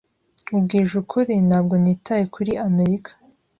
Nkubwije 0.47 0.93
ukuri, 1.03 1.33
ntabwo 1.47 1.73
nitaye 1.83 2.25
kuri 2.35 2.51
Amerika. 2.67 3.11